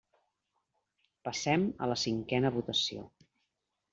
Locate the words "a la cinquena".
1.87-2.53